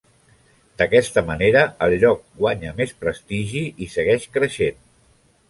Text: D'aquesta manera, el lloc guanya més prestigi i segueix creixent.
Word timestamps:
D'aquesta 0.81 1.23
manera, 1.27 1.61
el 1.87 1.93
lloc 2.05 2.23
guanya 2.41 2.73
més 2.81 2.95
prestigi 3.05 3.63
i 3.87 3.91
segueix 3.99 4.27
creixent. 4.41 4.83